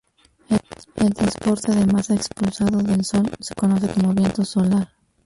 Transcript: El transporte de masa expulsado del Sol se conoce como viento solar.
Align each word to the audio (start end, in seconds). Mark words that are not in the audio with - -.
El 0.95 1.13
transporte 1.13 1.75
de 1.75 1.85
masa 1.85 2.15
expulsado 2.15 2.79
del 2.79 3.05
Sol 3.05 3.29
se 3.39 3.53
conoce 3.53 3.87
como 3.89 4.15
viento 4.15 4.43
solar. 4.43 4.89